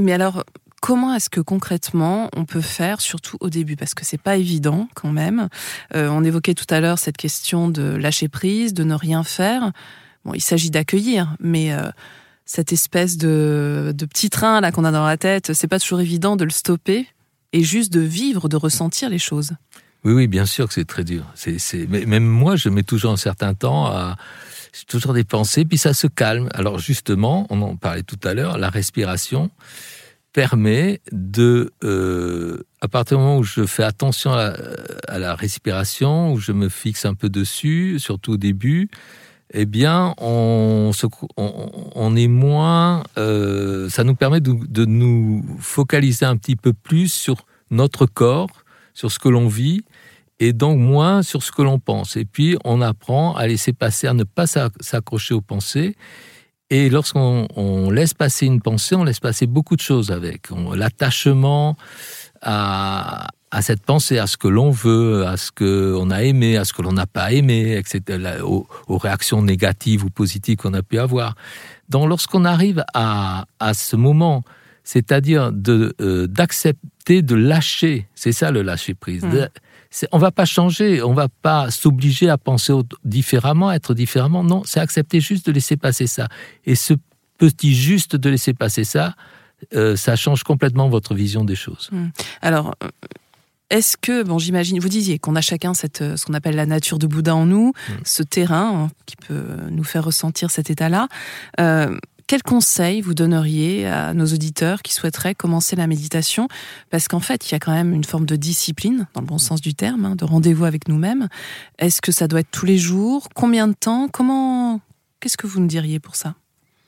Mais 0.00 0.12
alors, 0.12 0.44
comment 0.82 1.14
est-ce 1.14 1.30
que 1.30 1.40
concrètement 1.40 2.28
on 2.34 2.44
peut 2.44 2.60
faire, 2.60 3.00
surtout 3.00 3.36
au 3.40 3.48
début, 3.48 3.76
parce 3.76 3.94
que 3.94 4.04
c'est 4.04 4.20
pas 4.20 4.36
évident 4.36 4.88
quand 4.94 5.12
même. 5.12 5.48
Euh, 5.94 6.08
on 6.08 6.24
évoquait 6.24 6.54
tout 6.54 6.66
à 6.68 6.80
l'heure 6.80 6.98
cette 6.98 7.16
question 7.16 7.68
de 7.68 7.82
lâcher 7.82 8.28
prise, 8.28 8.74
de 8.74 8.84
ne 8.84 8.94
rien 8.94 9.22
faire. 9.22 9.72
Bon, 10.24 10.34
il 10.34 10.42
s'agit 10.42 10.70
d'accueillir, 10.70 11.36
mais 11.38 11.72
cette 12.46 12.72
espèce 12.72 13.18
de, 13.18 13.94
petit 14.08 14.30
train 14.30 14.60
là 14.60 14.72
qu'on 14.72 14.84
a 14.84 14.92
dans 14.92 15.04
la 15.04 15.16
tête, 15.16 15.52
c'est 15.52 15.66
pas 15.66 15.80
toujours 15.80 16.00
évident 16.00 16.36
de 16.36 16.44
le 16.44 16.50
stopper 16.50 17.06
et 17.52 17.62
juste 17.62 17.92
de 17.92 18.00
vivre, 18.00 18.48
de 18.48 18.56
ressentir 18.56 19.10
les 19.10 19.18
choses. 19.18 19.52
Oui, 20.04 20.12
oui, 20.12 20.26
bien 20.28 20.46
sûr 20.46 20.68
que 20.68 20.74
c'est 20.74 20.84
très 20.84 21.04
dur. 21.04 21.24
C'est, 21.34 21.86
même 21.88 22.24
moi, 22.24 22.56
je 22.56 22.68
mets 22.68 22.84
toujours 22.84 23.12
un 23.12 23.16
certain 23.16 23.54
temps 23.54 23.86
à, 23.86 24.16
j'ai 24.72 24.84
toujours 24.84 25.14
des 25.14 25.24
pensées, 25.24 25.64
puis 25.64 25.78
ça 25.78 25.94
se 25.94 26.06
calme. 26.06 26.48
Alors 26.54 26.78
justement, 26.78 27.46
on 27.50 27.62
en 27.62 27.76
parlait 27.76 28.02
tout 28.02 28.18
à 28.24 28.34
l'heure, 28.34 28.58
la 28.58 28.70
respiration 28.70 29.50
permet 30.32 31.00
de, 31.12 31.72
euh, 31.82 32.62
à 32.82 32.88
partir 32.88 33.16
du 33.16 33.22
moment 33.22 33.38
où 33.38 33.42
je 33.42 33.64
fais 33.64 33.84
attention 33.84 34.32
à, 34.34 35.18
la 35.18 35.34
respiration, 35.34 36.34
où 36.34 36.38
je 36.38 36.52
me 36.52 36.68
fixe 36.68 37.06
un 37.06 37.14
peu 37.14 37.30
dessus, 37.30 37.98
surtout 37.98 38.32
au 38.32 38.36
début, 38.36 38.90
eh 39.54 39.64
bien, 39.64 40.14
on, 40.18 40.90
on, 41.36 42.16
est 42.16 42.28
moins. 42.28 43.04
Euh, 43.16 43.88
ça 43.88 44.04
nous 44.04 44.14
permet 44.14 44.40
de, 44.40 44.84
nous 44.84 45.42
focaliser 45.58 46.26
un 46.26 46.36
petit 46.36 46.56
peu 46.56 46.74
plus 46.74 47.10
sur 47.10 47.46
notre 47.70 48.04
corps, 48.04 48.50
sur 48.96 49.12
ce 49.12 49.18
que 49.18 49.28
l'on 49.28 49.46
vit, 49.46 49.82
et 50.40 50.52
donc 50.52 50.78
moins 50.78 51.22
sur 51.22 51.42
ce 51.42 51.52
que 51.52 51.62
l'on 51.62 51.78
pense. 51.78 52.16
Et 52.16 52.24
puis, 52.24 52.56
on 52.64 52.80
apprend 52.80 53.36
à 53.36 53.46
laisser 53.46 53.72
passer, 53.72 54.06
à 54.06 54.14
ne 54.14 54.24
pas 54.24 54.46
s'accrocher 54.46 55.34
aux 55.34 55.40
pensées. 55.42 55.94
Et 56.70 56.88
lorsqu'on 56.88 57.90
laisse 57.90 58.14
passer 58.14 58.46
une 58.46 58.60
pensée, 58.60 58.96
on 58.96 59.04
laisse 59.04 59.20
passer 59.20 59.46
beaucoup 59.46 59.76
de 59.76 59.82
choses 59.82 60.10
avec. 60.10 60.48
L'attachement 60.74 61.76
à, 62.42 63.28
cette 63.60 63.84
pensée, 63.84 64.18
à 64.18 64.26
ce 64.26 64.36
que 64.36 64.48
l'on 64.48 64.70
veut, 64.70 65.26
à 65.26 65.36
ce 65.36 65.52
qu'on 65.52 66.10
a 66.10 66.22
aimé, 66.24 66.56
à 66.56 66.64
ce 66.64 66.72
que 66.72 66.82
l'on 66.82 66.92
n'a 66.92 67.06
pas 67.06 67.32
aimé, 67.32 67.76
etc., 67.76 68.40
aux, 68.42 68.66
réactions 68.88 69.42
négatives 69.42 70.04
ou 70.04 70.10
positives 70.10 70.56
qu'on 70.56 70.74
a 70.74 70.82
pu 70.82 70.98
avoir. 70.98 71.34
Donc, 71.90 72.08
lorsqu'on 72.08 72.44
arrive 72.46 72.82
à 72.94 73.44
ce 73.74 73.94
moment, 73.94 74.42
c'est-à-dire 74.86 75.52
de 75.52 75.94
euh, 76.00 76.28
d'accepter 76.28 77.20
de 77.20 77.34
lâcher, 77.34 78.06
c'est 78.14 78.30
ça 78.30 78.52
le 78.52 78.62
lâcher 78.62 78.94
prise. 78.94 79.24
Mmh. 79.24 79.48
on 80.12 80.18
va 80.18 80.30
pas 80.30 80.44
changer, 80.44 81.02
on 81.02 81.12
va 81.12 81.28
pas 81.28 81.72
s'obliger 81.72 82.30
à 82.30 82.38
penser 82.38 82.72
différemment, 83.04 83.68
à 83.68 83.74
être 83.74 83.94
différemment. 83.94 84.44
Non, 84.44 84.62
c'est 84.64 84.78
accepter 84.78 85.20
juste 85.20 85.46
de 85.46 85.52
laisser 85.52 85.76
passer 85.76 86.06
ça. 86.06 86.28
Et 86.64 86.76
ce 86.76 86.94
petit 87.36 87.74
juste 87.74 88.14
de 88.14 88.30
laisser 88.30 88.54
passer 88.54 88.84
ça, 88.84 89.14
euh, 89.74 89.96
ça 89.96 90.14
change 90.14 90.44
complètement 90.44 90.88
votre 90.88 91.14
vision 91.14 91.44
des 91.44 91.56
choses. 91.56 91.88
Mmh. 91.90 92.06
Alors, 92.40 92.76
euh, 92.84 92.88
est-ce 93.70 93.96
que, 93.96 94.22
bon, 94.22 94.38
j'imagine, 94.38 94.78
vous 94.78 94.88
disiez 94.88 95.18
qu'on 95.18 95.34
a 95.34 95.40
chacun 95.40 95.74
cette, 95.74 96.16
ce 96.16 96.24
qu'on 96.24 96.34
appelle 96.34 96.54
la 96.54 96.66
nature 96.66 97.00
de 97.00 97.08
Bouddha 97.08 97.34
en 97.34 97.46
nous, 97.46 97.72
mm. 97.88 97.92
ce 98.04 98.22
terrain 98.22 98.84
hein, 98.84 98.90
qui 99.06 99.16
peut 99.16 99.44
nous 99.72 99.82
faire 99.82 100.04
ressentir 100.04 100.52
cet 100.52 100.70
état-là. 100.70 101.08
Euh, 101.58 101.98
quel 102.26 102.42
conseil 102.42 103.00
vous 103.00 103.14
donneriez 103.14 103.86
à 103.86 104.12
nos 104.12 104.26
auditeurs 104.26 104.82
qui 104.82 104.92
souhaiteraient 104.92 105.34
commencer 105.34 105.76
la 105.76 105.86
méditation? 105.86 106.48
Parce 106.90 107.06
qu'en 107.08 107.20
fait, 107.20 107.48
il 107.48 107.52
y 107.52 107.54
a 107.54 107.58
quand 107.58 107.72
même 107.72 107.92
une 107.94 108.04
forme 108.04 108.26
de 108.26 108.36
discipline, 108.36 109.06
dans 109.14 109.20
le 109.20 109.26
bon 109.26 109.38
sens 109.38 109.60
du 109.60 109.74
terme, 109.74 110.04
hein, 110.04 110.16
de 110.16 110.24
rendez-vous 110.24 110.64
avec 110.64 110.88
nous-mêmes. 110.88 111.28
Est-ce 111.78 112.00
que 112.02 112.12
ça 112.12 112.26
doit 112.26 112.40
être 112.40 112.50
tous 112.50 112.66
les 112.66 112.78
jours? 112.78 113.28
Combien 113.34 113.68
de 113.68 113.74
temps? 113.74 114.08
Comment 114.08 114.80
Qu'est-ce 115.20 115.36
que 115.36 115.46
vous 115.46 115.60
nous 115.60 115.66
diriez 115.66 116.00
pour 116.00 116.16
ça? 116.16 116.34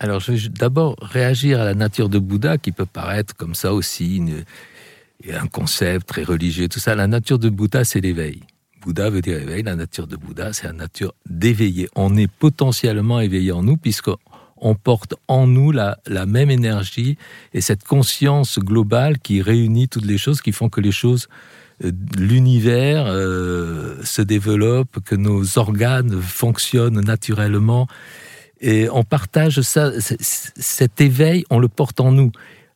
Alors, 0.01 0.21
je 0.21 0.33
vais 0.33 0.49
d'abord 0.49 0.97
réagir 1.01 1.61
à 1.61 1.65
la 1.65 1.75
nature 1.75 2.09
de 2.09 2.19
Bouddha, 2.19 2.59
qui 2.59 2.73
peut 2.73 2.87
paraître 2.87 3.35
comme 3.35 3.55
ça 3.55 3.73
aussi 3.73 4.23
un 5.33 5.47
concept 5.47 6.07
très 6.09 6.23
religieux, 6.23 6.69
tout 6.69 6.79
ça. 6.79 6.95
La 6.95 7.07
nature 7.07 7.39
de 7.39 7.49
Bouddha, 7.49 7.85
c'est 7.85 8.01
l'éveil. 8.01 8.43
Bouddha 8.83 9.11
veut 9.11 9.21
dire 9.21 9.39
éveil. 9.39 9.63
La 9.65 9.75
nature 9.75 10.07
de 10.07 10.17
Bouddha, 10.17 10.53
c'est 10.53 10.67
la 10.67 10.73
nature 10.73 11.15
d'éveiller. 11.29 11.89
On 11.97 12.17
est 12.17 12.31
potentiellement 12.31 13.21
éveillé 13.21 13.51
en 13.51 13.63
nous, 13.63 13.77
puisqu'on 14.59 14.75
porte 14.75 15.15
en 15.29 15.47
nous 15.47 15.73
la, 15.73 15.99
même 16.27 16.51
énergie 16.51 17.17
et 17.55 17.61
cette 17.61 17.85
conscience 17.85 18.59
globale 18.59 19.19
qui 19.19 19.43
réunit 19.43 19.89
toutes 19.89 20.05
les 20.05 20.19
choses, 20.19 20.41
qui 20.41 20.53
font 20.53 20.69
que 20.69 20.81
les 20.81 20.93
choses, 20.93 21.29
euh, 21.85 21.93
l'univers 22.17 23.07
euh, 23.07 24.03
se 24.05 24.23
développe, 24.23 24.99
que 25.05 25.15
nos 25.15 25.59
organes 25.59 26.21
fonctionnent 26.21 27.01
naturellement. 27.01 27.87
Et 28.61 28.89
on 28.91 29.05
partage 29.05 29.61
ça, 29.61 29.93
cet 30.01 31.01
éveil, 31.01 31.45
on 31.51 31.61
le 31.61 31.69
porte 31.69 32.01
en 32.01 32.11
nous. 32.11 32.33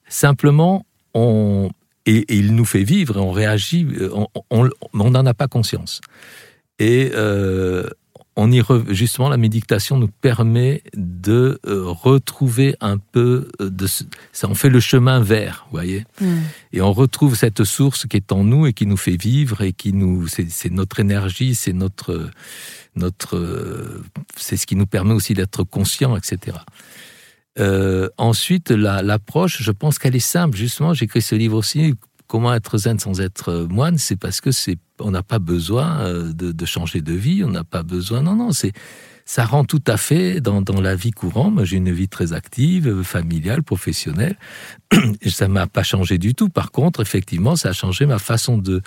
Simplement, 0.08 0.86
on, 1.14 1.70
et, 2.06 2.24
il 2.28 2.54
nous 2.54 2.64
fait 2.64 2.84
vivre, 2.84 3.20
on 3.20 3.32
réagit, 3.32 3.86
euh, 4.00 4.10
on 4.50 5.10
n'en 5.10 5.26
a 5.26 5.34
pas 5.34 5.48
conscience. 5.48 6.00
Et 6.78 7.10
euh, 7.14 7.88
on 8.36 8.50
y 8.50 8.62
justement, 8.88 9.28
la 9.28 9.36
méditation 9.36 9.98
nous 9.98 10.08
permet 10.08 10.82
de 10.94 11.60
euh, 11.66 11.84
retrouver 11.86 12.76
un 12.80 12.96
peu 12.98 13.48
de 13.60 13.86
ça. 13.86 14.48
On 14.48 14.54
fait 14.54 14.70
le 14.70 14.80
chemin 14.80 15.20
vers, 15.20 15.66
vous 15.66 15.76
voyez, 15.76 16.04
mm. 16.20 16.38
et 16.72 16.80
on 16.80 16.92
retrouve 16.92 17.36
cette 17.36 17.64
source 17.64 18.06
qui 18.06 18.16
est 18.16 18.32
en 18.32 18.44
nous 18.44 18.66
et 18.66 18.72
qui 18.72 18.86
nous 18.86 18.96
fait 18.96 19.20
vivre 19.20 19.60
et 19.60 19.72
qui 19.72 19.92
nous, 19.92 20.26
c'est 20.28 20.70
notre 20.70 21.00
énergie, 21.00 21.54
c'est 21.54 21.72
notre 21.74 22.30
notre, 22.94 24.02
c'est 24.36 24.56
ce 24.56 24.66
qui 24.66 24.76
nous 24.76 24.86
permet 24.86 25.14
aussi 25.14 25.34
d'être 25.34 25.64
conscient, 25.64 26.16
etc. 26.16 26.58
Euh, 27.58 28.08
ensuite, 28.16 28.70
l'approche, 28.70 29.62
je 29.62 29.70
pense 29.70 29.98
qu'elle 29.98 30.16
est 30.16 30.20
simple. 30.20 30.56
Justement, 30.56 30.94
j'ai 30.94 31.04
écrit 31.04 31.22
ce 31.22 31.34
livre 31.34 31.56
aussi. 31.56 31.94
Comment 32.32 32.54
être 32.54 32.78
zen 32.78 32.98
sans 32.98 33.20
être 33.20 33.66
moine 33.68 33.98
C'est 33.98 34.16
parce 34.16 34.40
que 34.40 34.52
c'est, 34.52 34.78
on 34.98 35.10
n'a 35.10 35.22
pas 35.22 35.38
besoin 35.38 36.00
euh, 36.00 36.32
de, 36.32 36.64
changer 36.64 37.02
de 37.02 37.12
vie. 37.12 37.44
On 37.44 37.50
n'a 37.50 37.62
pas 37.62 37.82
besoin. 37.82 38.22
Non, 38.22 38.34
non, 38.34 38.52
c'est 38.52 38.72
ça 39.26 39.44
rend 39.44 39.64
tout 39.64 39.82
à 39.86 39.98
fait 39.98 40.40
dans, 40.40 40.62
dans 40.62 40.80
la 40.80 40.94
vie 40.94 41.10
courante. 41.10 41.52
Moi, 41.52 41.66
j'ai 41.66 41.76
une 41.76 41.92
vie 41.92 42.08
très 42.08 42.32
active, 42.32 43.02
familiale, 43.02 43.62
professionnelle. 43.62 44.38
Et 45.20 45.28
ça 45.28 45.46
m'a 45.46 45.66
pas 45.66 45.82
changé 45.82 46.16
du 46.16 46.34
tout. 46.34 46.48
Par 46.48 46.70
contre, 46.70 47.02
effectivement, 47.02 47.54
ça 47.54 47.68
a 47.68 47.72
changé 47.74 48.06
ma 48.06 48.18
façon 48.18 48.56
de, 48.56 48.80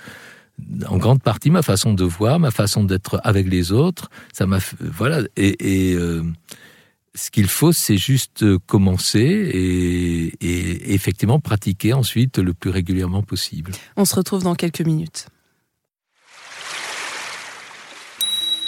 en 0.88 0.96
grande 0.96 1.22
partie, 1.22 1.52
ma 1.52 1.62
façon 1.62 1.94
de 1.94 2.02
voir, 2.02 2.40
ma 2.40 2.50
façon 2.50 2.82
d'être 2.82 3.20
avec 3.22 3.48
les 3.48 3.70
autres. 3.70 4.10
Ça 4.32 4.46
m'a, 4.46 4.58
voilà. 4.80 5.20
Et, 5.36 5.92
et 5.92 5.94
euh, 5.94 6.24
ce 7.16 7.30
qu'il 7.30 7.48
faut, 7.48 7.72
c'est 7.72 7.96
juste 7.96 8.44
commencer 8.66 9.18
et, 9.18 10.26
et, 10.40 10.94
effectivement 10.94 11.40
pratiquer 11.40 11.92
ensuite 11.92 12.38
le 12.38 12.54
plus 12.54 12.70
régulièrement 12.70 13.22
possible. 13.22 13.72
On 13.96 14.04
se 14.04 14.14
retrouve 14.14 14.42
dans 14.42 14.54
quelques 14.54 14.82
minutes. 14.82 15.26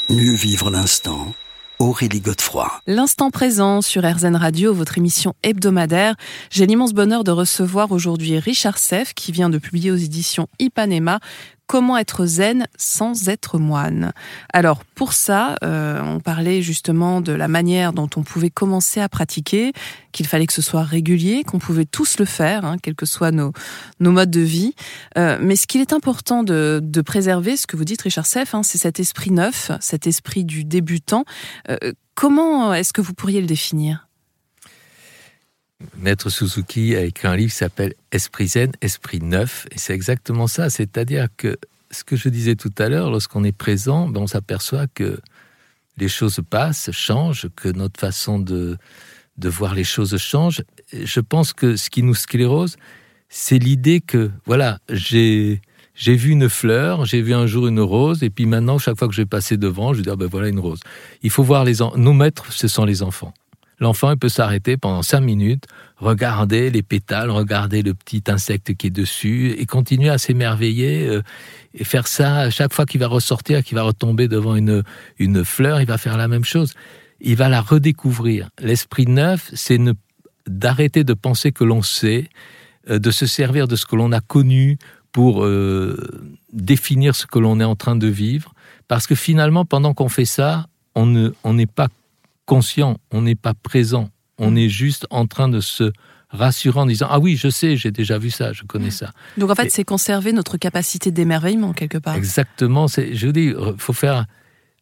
Mieux 0.08 0.34
vivre 0.34 0.70
l'instant. 0.70 1.34
Aurélie 1.78 2.20
Godefroy. 2.20 2.68
L'instant 2.88 3.30
présent 3.30 3.82
sur 3.82 4.02
RZN 4.02 4.34
Radio, 4.34 4.74
votre 4.74 4.98
émission 4.98 5.34
hebdomadaire. 5.44 6.16
J'ai 6.50 6.66
l'immense 6.66 6.92
bonheur 6.92 7.22
de 7.22 7.30
recevoir 7.30 7.92
aujourd'hui 7.92 8.38
Richard 8.40 8.78
Seff 8.78 9.14
qui 9.14 9.30
vient 9.30 9.48
de 9.48 9.58
publier 9.58 9.92
aux 9.92 9.96
éditions 9.96 10.48
Ipanema 10.58 11.20
Comment 11.68 11.98
être 11.98 12.24
zen 12.24 12.66
sans 12.78 13.28
être 13.28 13.58
moine 13.58 14.12
Alors 14.54 14.84
pour 14.86 15.12
ça, 15.12 15.56
euh, 15.62 16.00
on 16.02 16.18
parlait 16.18 16.62
justement 16.62 17.20
de 17.20 17.32
la 17.32 17.46
manière 17.46 17.92
dont 17.92 18.08
on 18.16 18.22
pouvait 18.22 18.48
commencer 18.48 19.00
à 19.00 19.08
pratiquer, 19.10 19.74
qu'il 20.10 20.26
fallait 20.26 20.46
que 20.46 20.54
ce 20.54 20.62
soit 20.62 20.82
régulier, 20.82 21.44
qu'on 21.44 21.58
pouvait 21.58 21.84
tous 21.84 22.18
le 22.18 22.24
faire, 22.24 22.64
hein, 22.64 22.76
quels 22.82 22.94
que 22.94 23.04
soient 23.04 23.32
nos, 23.32 23.52
nos 24.00 24.12
modes 24.12 24.30
de 24.30 24.40
vie. 24.40 24.74
Euh, 25.18 25.36
mais 25.42 25.56
ce 25.56 25.66
qu'il 25.66 25.82
est 25.82 25.92
important 25.92 26.42
de, 26.42 26.80
de, 26.82 27.00
préserver, 27.02 27.58
ce 27.58 27.66
que 27.66 27.76
vous 27.76 27.84
dites 27.84 28.00
Richard 28.00 28.24
Seff, 28.24 28.54
hein, 28.54 28.62
c'est 28.62 28.78
cet 28.78 28.98
esprit 28.98 29.30
neuf, 29.30 29.70
cet 29.80 30.06
esprit 30.06 30.44
du 30.44 30.64
débutant. 30.64 31.26
Euh, 31.68 31.76
comment 32.14 32.72
est-ce 32.72 32.94
que 32.94 33.02
vous 33.02 33.12
pourriez 33.12 33.42
le 33.42 33.46
définir? 33.46 34.07
Maître 35.96 36.30
Suzuki 36.30 36.96
a 36.96 37.02
écrit 37.02 37.28
un 37.28 37.36
livre 37.36 37.50
qui 37.50 37.56
s'appelle 37.56 37.94
Esprit 38.12 38.48
Zen, 38.48 38.72
Esprit 38.80 39.20
Neuf. 39.20 39.66
Et 39.70 39.78
c'est 39.78 39.94
exactement 39.94 40.46
ça. 40.46 40.70
C'est-à-dire 40.70 41.28
que 41.36 41.56
ce 41.90 42.04
que 42.04 42.16
je 42.16 42.28
disais 42.28 42.56
tout 42.56 42.72
à 42.78 42.88
l'heure, 42.88 43.10
lorsqu'on 43.10 43.44
est 43.44 43.56
présent, 43.56 44.08
ben 44.08 44.20
on 44.22 44.26
s'aperçoit 44.26 44.86
que 44.86 45.20
les 45.96 46.08
choses 46.08 46.40
passent, 46.48 46.90
changent, 46.92 47.48
que 47.56 47.68
notre 47.68 47.98
façon 47.98 48.38
de, 48.38 48.76
de 49.36 49.48
voir 49.48 49.74
les 49.74 49.84
choses 49.84 50.16
change. 50.16 50.62
Je 50.92 51.20
pense 51.20 51.52
que 51.52 51.76
ce 51.76 51.90
qui 51.90 52.02
nous 52.02 52.14
sclérose, 52.14 52.76
c'est 53.28 53.58
l'idée 53.58 54.00
que, 54.00 54.30
voilà, 54.46 54.78
j'ai, 54.88 55.60
j'ai 55.94 56.14
vu 56.14 56.30
une 56.30 56.48
fleur, 56.48 57.04
j'ai 57.04 57.22
vu 57.22 57.34
un 57.34 57.46
jour 57.46 57.66
une 57.66 57.80
rose, 57.80 58.22
et 58.22 58.30
puis 58.30 58.46
maintenant, 58.46 58.78
chaque 58.78 58.98
fois 58.98 59.08
que 59.08 59.14
je 59.14 59.22
vais 59.22 59.26
passer 59.26 59.56
devant, 59.56 59.92
je 59.92 60.02
dis, 60.02 60.10
ah 60.10 60.16
ben 60.16 60.28
voilà 60.28 60.48
une 60.48 60.60
rose. 60.60 60.80
Il 61.22 61.30
faut 61.30 61.42
voir 61.42 61.64
les, 61.64 61.74
nos 61.96 62.12
maîtres, 62.12 62.52
ce 62.52 62.68
sont 62.68 62.84
les 62.84 63.02
enfants 63.02 63.34
l'enfant 63.80 64.16
peut 64.16 64.28
s'arrêter 64.28 64.76
pendant 64.76 65.02
cinq 65.02 65.20
minutes, 65.20 65.64
regarder 65.96 66.70
les 66.70 66.82
pétales, 66.82 67.30
regarder 67.30 67.82
le 67.82 67.94
petit 67.94 68.22
insecte 68.28 68.74
qui 68.74 68.88
est 68.88 68.90
dessus 68.90 69.54
et 69.58 69.66
continuer 69.66 70.08
à 70.08 70.18
s'émerveiller 70.18 71.06
euh, 71.06 71.22
et 71.74 71.84
faire 71.84 72.06
ça 72.06 72.36
à 72.36 72.50
chaque 72.50 72.72
fois 72.72 72.86
qu'il 72.86 73.00
va 73.00 73.08
ressortir, 73.08 73.62
qu'il 73.62 73.76
va 73.76 73.82
retomber 73.82 74.28
devant 74.28 74.56
une, 74.56 74.82
une 75.18 75.44
fleur, 75.44 75.80
il 75.80 75.86
va 75.86 75.98
faire 75.98 76.16
la 76.16 76.28
même 76.28 76.44
chose. 76.44 76.74
Il 77.20 77.36
va 77.36 77.48
la 77.48 77.60
redécouvrir. 77.60 78.50
L'esprit 78.60 79.06
neuf, 79.06 79.50
c'est 79.54 79.80
d'arrêter 80.46 81.04
de 81.04 81.14
penser 81.14 81.52
que 81.52 81.64
l'on 81.64 81.82
sait, 81.82 82.28
euh, 82.90 82.98
de 82.98 83.10
se 83.10 83.26
servir 83.26 83.68
de 83.68 83.76
ce 83.76 83.86
que 83.86 83.96
l'on 83.96 84.12
a 84.12 84.20
connu 84.20 84.78
pour 85.12 85.44
euh, 85.44 85.96
définir 86.52 87.14
ce 87.14 87.26
que 87.26 87.38
l'on 87.38 87.60
est 87.60 87.64
en 87.64 87.76
train 87.76 87.96
de 87.96 88.06
vivre. 88.06 88.54
Parce 88.86 89.06
que 89.06 89.14
finalement, 89.14 89.64
pendant 89.64 89.94
qu'on 89.94 90.08
fait 90.08 90.24
ça, 90.24 90.66
on 90.94 91.06
n'est 91.06 91.30
on 91.44 91.56
pas 91.66 91.88
conscient, 92.48 92.96
on 93.12 93.20
n'est 93.22 93.36
pas 93.36 93.52
présent, 93.54 94.08
on 94.38 94.56
est 94.56 94.70
juste 94.70 95.06
en 95.10 95.26
train 95.26 95.48
de 95.48 95.60
se 95.60 95.92
rassurer 96.30 96.80
en 96.80 96.86
disant 96.86 97.06
ah 97.10 97.18
oui 97.18 97.36
je 97.36 97.48
sais 97.48 97.76
j'ai 97.76 97.90
déjà 97.90 98.18
vu 98.18 98.30
ça 98.30 98.52
je 98.52 98.64
connais 98.64 98.90
ça. 98.90 99.12
Donc 99.36 99.50
en 99.50 99.54
fait 99.54 99.70
c'est 99.70 99.84
conserver 99.84 100.32
notre 100.32 100.56
capacité 100.56 101.10
d'émerveillement 101.10 101.72
quelque 101.72 101.98
part. 101.98 102.16
Exactement 102.16 102.88
c'est 102.88 103.14
je 103.14 103.28
dis 103.28 103.52
faut 103.76 103.92
faire 103.92 104.26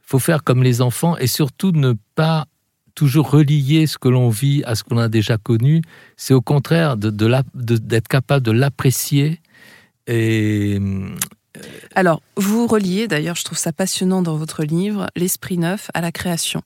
faut 0.03 0.19
faire 0.19 0.43
comme 0.43 0.63
les 0.63 0.81
enfants 0.81 1.17
et 1.19 1.27
surtout 1.27 1.73
ne 1.73 1.95
pas 2.15 2.47
toujours 2.95 3.31
relier 3.31 3.87
ce 3.87 3.99
que 3.99 4.09
l'on 4.09 4.29
vit 4.29 4.63
à 4.65 4.75
ce 4.75 4.83
qu'on 4.83 4.99
a 4.99 5.09
déjà 5.09 5.37
connu. 5.37 5.83
C'est 6.17 6.35
au 6.35 6.41
contraire 6.41 6.97
de 6.97 7.11
d'être 7.55 8.09
capable 8.09 8.45
de 8.45 8.53
l'apprécier 8.53 9.41
et 10.07 10.81
alors, 11.95 12.21
vous 12.37 12.67
reliez, 12.67 13.09
d'ailleurs, 13.09 13.37
je 13.37 13.45
trouve 13.45 13.57
ça 13.57 13.73
passionnant 13.73 14.21
dans 14.21 14.37
votre 14.37 14.65
livre, 14.65 15.07
l'esprit 15.17 15.57
neuf 15.57 15.91
à 15.95 16.01
la 16.01 16.13
création. 16.13 16.63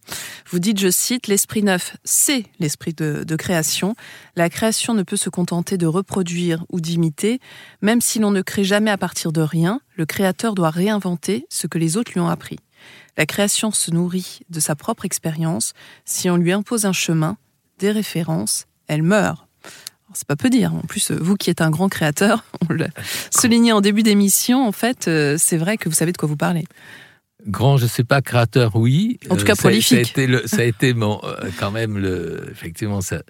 Vous 0.50 0.58
dites, 0.58 0.80
je 0.80 0.90
cite, 0.90 1.28
l'esprit 1.28 1.62
neuf, 1.62 1.96
c'est 2.04 2.46
l'esprit 2.58 2.94
de, 2.94 3.36
création. 3.36 3.94
La 4.34 4.50
création 4.50 4.92
ne 4.92 5.02
peut 5.02 5.16
se 5.16 5.30
contenter 5.30 5.76
de 5.76 5.86
reproduire 5.86 6.64
ou 6.68 6.80
d'imiter. 6.80 7.40
Même 7.80 8.00
si 8.00 8.18
l'on 8.18 8.30
ne 8.30 8.42
crée 8.42 8.64
jamais 8.64 8.90
à 8.90 8.98
partir 8.98 9.32
de 9.32 9.40
rien, 9.40 9.80
le 9.94 10.06
créateur 10.06 10.54
doit 10.54 10.70
réinventer 10.70 11.46
ce 11.48 11.66
que 11.66 11.78
les 11.78 11.96
autres 11.96 12.12
lui 12.12 12.20
ont 12.20 12.28
appris. 12.28 12.58
La 13.16 13.26
création 13.26 13.70
se 13.70 13.90
nourrit 13.90 14.40
de 14.48 14.60
sa 14.60 14.74
propre 14.74 15.04
expérience. 15.04 15.74
Si 16.04 16.28
on 16.28 16.36
lui 16.36 16.52
impose 16.52 16.86
un 16.86 16.92
chemin, 16.92 17.36
des 17.78 17.92
références, 17.92 18.66
elle 18.88 19.02
meurt 19.02 19.49
c'est 20.14 20.26
pas 20.26 20.36
peu 20.36 20.50
dire. 20.50 20.74
En 20.74 20.80
plus, 20.80 21.10
vous 21.10 21.36
qui 21.36 21.50
êtes 21.50 21.60
un 21.60 21.70
grand 21.70 21.88
créateur, 21.88 22.44
on 22.68 22.72
l'a 22.72 22.88
souligné 23.30 23.72
en 23.72 23.80
début 23.80 24.02
d'émission, 24.02 24.66
en 24.66 24.72
fait, 24.72 25.08
euh, 25.08 25.36
c'est 25.38 25.56
vrai 25.56 25.76
que 25.76 25.88
vous 25.88 25.94
savez 25.94 26.12
de 26.12 26.16
quoi 26.16 26.28
vous 26.28 26.36
parlez. 26.36 26.64
Grand, 27.46 27.78
je 27.78 27.86
sais 27.86 28.04
pas, 28.04 28.20
créateur, 28.20 28.76
oui. 28.76 29.18
En 29.30 29.36
tout 29.36 29.44
cas, 29.44 29.52
euh, 29.52 29.56
prolifique. 29.56 30.06
Ça, 30.06 30.20
a 30.20 30.22
été, 30.22 30.26
le, 30.26 30.46
ça 30.46 30.58
a 30.58 30.64
été 30.64 30.92
mon, 30.92 31.20
euh, 31.24 31.48
quand 31.58 31.70
même, 31.70 31.96
le, 31.96 32.48
effectivement, 32.50 33.00
ça, 33.00 33.22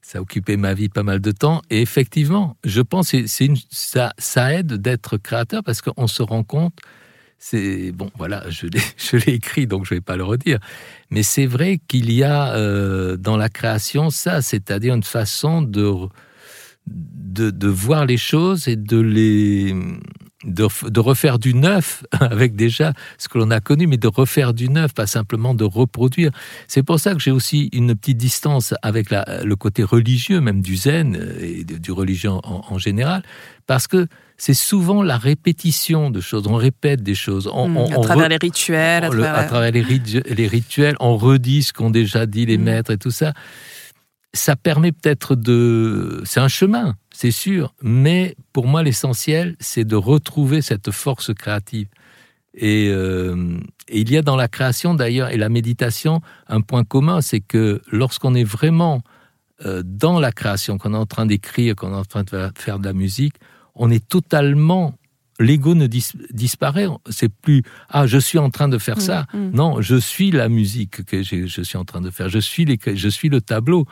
ça 0.00 0.18
a 0.18 0.20
occupé 0.20 0.56
ma 0.56 0.74
vie 0.74 0.88
pas 0.88 1.04
mal 1.04 1.20
de 1.20 1.30
temps. 1.30 1.62
Et 1.70 1.80
effectivement, 1.80 2.56
je 2.64 2.80
pense 2.80 3.12
que 3.12 3.24
ça 3.26 4.54
aide 4.54 4.74
d'être 4.74 5.16
créateur 5.16 5.62
parce 5.62 5.80
qu'on 5.80 6.08
se 6.08 6.22
rend 6.22 6.42
compte 6.42 6.76
c'est 7.44 7.90
bon, 7.90 8.08
voilà, 8.16 8.44
je 8.50 9.16
l'ai 9.16 9.34
écrit, 9.34 9.66
donc 9.66 9.84
je 9.84 9.94
vais 9.94 10.00
pas 10.00 10.16
le 10.16 10.22
redire. 10.22 10.60
Mais 11.10 11.24
c'est 11.24 11.46
vrai 11.46 11.80
qu'il 11.88 12.12
y 12.12 12.22
a 12.22 12.54
euh, 12.54 13.16
dans 13.16 13.36
la 13.36 13.48
création 13.48 14.10
ça, 14.10 14.42
c'est-à-dire 14.42 14.94
une 14.94 15.02
façon 15.02 15.60
de, 15.60 16.08
de, 16.86 17.68
voir 17.68 18.06
les 18.06 18.16
choses 18.16 18.68
et 18.68 18.76
de 18.76 19.00
les 19.00 19.74
de, 20.44 21.00
refaire 21.00 21.40
du 21.40 21.54
neuf 21.54 22.04
avec 22.12 22.54
déjà 22.54 22.92
ce 23.18 23.28
que 23.28 23.38
l'on 23.38 23.50
a 23.50 23.58
connu, 23.58 23.88
mais 23.88 23.96
de 23.96 24.08
refaire 24.08 24.54
du 24.54 24.68
neuf, 24.68 24.94
pas 24.94 25.08
simplement 25.08 25.52
de 25.52 25.64
reproduire. 25.64 26.30
C'est 26.68 26.84
pour 26.84 27.00
ça 27.00 27.12
que 27.12 27.20
j'ai 27.20 27.32
aussi 27.32 27.70
une 27.72 27.96
petite 27.96 28.18
distance 28.18 28.72
avec 28.82 29.10
le 29.10 29.54
côté 29.56 29.82
religieux, 29.82 30.40
même 30.40 30.62
du 30.62 30.76
zen 30.76 31.34
et 31.40 31.64
du 31.64 31.90
religieux 31.90 32.30
en, 32.30 32.40
en 32.44 32.78
général, 32.78 33.24
parce 33.66 33.88
que 33.88 34.06
c'est 34.44 34.54
souvent 34.54 35.04
la 35.04 35.18
répétition 35.18 36.10
de 36.10 36.20
choses. 36.20 36.48
On 36.48 36.56
répète 36.56 37.00
des 37.00 37.14
choses. 37.14 37.48
On, 37.54 37.92
à 37.92 38.00
travers 38.00 38.28
les 38.28 38.38
rituels. 38.38 39.04
À, 39.04 39.44
travers... 39.44 39.70
les, 39.70 39.84
les, 39.84 40.46
rituels, 40.48 40.96
on 40.98 41.16
redit 41.16 41.62
ce 41.62 41.72
qu'ont 41.72 41.90
déjà 41.90 42.26
dit 42.26 42.44
les 42.44 42.58
hmm. 42.58 42.62
maîtres 42.64 42.90
et 42.90 42.98
tout 42.98 43.12
ça. 43.12 43.34
Ça 44.32 44.56
permet 44.56 44.90
peut-être 44.90 45.36
de... 45.36 46.22
C'est 46.24 46.40
un 46.40 46.48
chemin 46.48 46.96
c'est 47.14 47.30
sûr, 47.30 47.72
mais 47.82 48.34
pour 48.52 48.66
moi 48.66 48.82
l'essentiel, 48.82 49.54
c'est 49.60 49.84
de 49.84 49.94
retrouver 49.94 50.60
cette 50.60 50.90
force 50.90 51.32
créative. 51.32 51.86
Euh, 52.62 53.58
et, 53.88 54.00
il 54.00 54.10
y 54.10 54.16
a 54.16 54.22
dans 54.22 54.34
la 54.34 54.48
création 54.48 54.94
d'ailleurs 54.94 55.28
et 55.28 55.36
la 55.36 55.50
méditation 55.50 56.20
un 56.48 56.62
point 56.62 56.82
commun, 56.82 57.20
c'est 57.20 57.40
que 57.40 57.80
lorsqu'on 57.92 58.34
est 58.34 58.42
vraiment 58.42 59.02
euh, 59.64 59.82
dans 59.84 60.18
la 60.18 60.32
création, 60.32 60.78
qu'on 60.78 60.94
est 60.94 60.98
en 60.98 61.06
train 61.06 61.26
d'écrire, 61.26 61.76
qu'on 61.76 61.92
est 61.92 61.96
en 61.96 62.04
train 62.04 62.24
de 62.24 62.50
faire 62.56 62.80
de 62.80 62.84
la 62.84 62.92
musique, 62.92 63.34
on 63.74 63.90
est 63.90 64.06
totalement 64.06 64.94
l'ego 65.38 65.74
ne 65.74 65.86
disparaît. 65.86 66.86
C'est 67.10 67.30
plus 67.30 67.62
ah 67.88 68.06
je 68.06 68.18
suis 68.18 68.38
en 68.38 68.50
train 68.50 68.68
de 68.68 68.78
faire 68.78 68.98
mmh, 68.98 69.00
ça. 69.00 69.26
Mmh. 69.32 69.50
Non, 69.54 69.80
je 69.80 69.96
suis 69.96 70.30
la 70.30 70.48
musique 70.48 71.04
que 71.04 71.22
je 71.22 71.62
suis 71.62 71.78
en 71.78 71.84
train 71.84 72.00
de 72.00 72.10
faire. 72.10 72.28
Je 72.28 72.38
suis 72.38 72.64
les, 72.64 72.78
je 72.94 73.08
suis 73.08 73.28
le 73.28 73.40
tableau. 73.40 73.86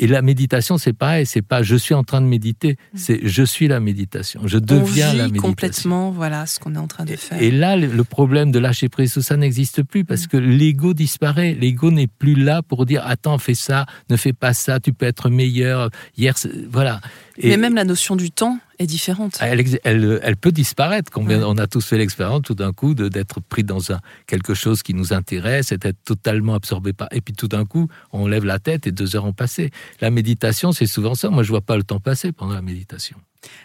Et 0.00 0.06
la 0.06 0.22
méditation, 0.22 0.78
c'est 0.78 0.92
pareil, 0.92 1.26
c'est 1.26 1.42
pas 1.42 1.64
je 1.64 1.74
suis 1.74 1.92
en 1.92 2.04
train 2.04 2.20
de 2.20 2.26
méditer, 2.26 2.76
mm. 2.94 2.96
c'est 2.96 3.20
je 3.24 3.42
suis 3.42 3.66
la 3.66 3.80
méditation, 3.80 4.42
je 4.44 4.58
deviens 4.58 5.12
la 5.12 5.24
méditation. 5.24 5.42
complètement, 5.42 6.10
voilà, 6.12 6.46
ce 6.46 6.60
qu'on 6.60 6.76
est 6.76 6.78
en 6.78 6.86
train 6.86 7.04
de 7.04 7.16
faire. 7.16 7.42
Et, 7.42 7.50
là, 7.50 7.76
le 7.76 8.04
problème 8.04 8.52
de 8.52 8.60
lâcher 8.60 8.88
prise, 8.88 9.12
tout 9.12 9.22
ça 9.22 9.36
n'existe 9.36 9.82
plus 9.82 10.04
parce 10.04 10.26
mm. 10.26 10.28
que 10.28 10.36
l'ego 10.36 10.94
disparaît. 10.94 11.52
L'ego 11.60 11.90
n'est 11.90 12.06
plus 12.06 12.36
là 12.36 12.62
pour 12.62 12.86
dire 12.86 13.02
attends, 13.04 13.38
fais 13.38 13.54
ça, 13.54 13.86
ne 14.08 14.16
fais 14.16 14.32
pas 14.32 14.54
ça, 14.54 14.78
tu 14.78 14.92
peux 14.92 15.06
être 15.06 15.30
meilleur. 15.30 15.90
Hier, 16.16 16.34
voilà. 16.70 17.00
Et 17.36 17.48
Mais 17.48 17.56
même 17.56 17.74
la 17.74 17.84
notion 17.84 18.14
du 18.14 18.30
temps 18.30 18.60
est 18.78 18.86
différente. 18.86 19.38
Elle, 19.40 19.64
elle, 19.84 20.20
elle 20.22 20.36
peut 20.36 20.52
disparaître. 20.52 21.10
Combien, 21.10 21.42
On 21.42 21.58
a 21.58 21.66
tous 21.66 21.84
fait 21.84 21.98
l'expérience 21.98 22.42
tout 22.42 22.54
d'un 22.54 22.72
coup 22.72 22.94
d'être 22.94 23.40
pris 23.40 23.64
dans 23.64 23.92
un, 23.92 24.00
quelque 24.26 24.54
chose 24.54 24.82
qui 24.82 24.94
nous 24.94 25.12
intéresse 25.12 25.72
et 25.72 25.78
d'être 25.78 26.02
totalement 26.04 26.54
absorbé 26.54 26.92
par. 26.92 27.08
Et 27.12 27.20
puis 27.20 27.34
tout 27.34 27.48
d'un 27.48 27.64
coup, 27.64 27.88
on 28.12 28.26
lève 28.26 28.44
la 28.44 28.58
tête 28.58 28.86
et 28.86 28.92
deux 28.92 29.16
heures 29.16 29.24
ont 29.24 29.32
passé. 29.32 29.70
La 30.00 30.10
méditation, 30.10 30.72
c'est 30.72 30.86
souvent 30.86 31.14
ça. 31.14 31.30
Moi, 31.30 31.42
je 31.42 31.50
vois 31.50 31.60
pas 31.60 31.76
le 31.76 31.82
temps 31.82 32.00
passer 32.00 32.32
pendant 32.32 32.54
la 32.54 32.62
méditation. 32.62 33.18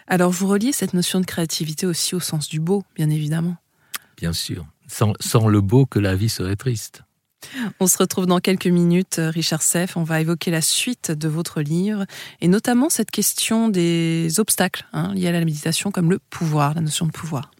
Alors, 0.06 0.30
vous 0.30 0.46
reliez 0.46 0.72
cette 0.72 0.94
notion 0.94 1.20
de 1.20 1.26
créativité 1.26 1.86
aussi 1.86 2.14
au 2.14 2.20
sens 2.20 2.48
du 2.48 2.60
beau, 2.60 2.84
bien 2.94 3.10
évidemment. 3.10 3.56
Bien 4.16 4.32
sûr. 4.32 4.66
Sans, 4.86 5.14
sans 5.20 5.48
le 5.48 5.60
beau, 5.60 5.86
que 5.86 5.98
la 5.98 6.14
vie 6.14 6.28
serait 6.28 6.56
triste. 6.56 7.02
On 7.80 7.86
se 7.86 7.98
retrouve 7.98 8.26
dans 8.26 8.40
quelques 8.40 8.66
minutes, 8.66 9.20
Richard 9.20 9.62
Seff. 9.62 9.96
On 9.96 10.04
va 10.04 10.20
évoquer 10.20 10.50
la 10.50 10.60
suite 10.60 11.10
de 11.10 11.28
votre 11.28 11.60
livre 11.60 12.04
et 12.40 12.48
notamment 12.48 12.90
cette 12.90 13.10
question 13.10 13.68
des 13.68 14.38
obstacles 14.38 14.86
hein, 14.92 15.12
liés 15.14 15.28
à 15.28 15.32
la 15.32 15.44
méditation 15.44 15.90
comme 15.90 16.10
le 16.10 16.18
pouvoir, 16.18 16.74
la 16.74 16.80
notion 16.80 17.06
de 17.06 17.12
pouvoir. 17.12 17.53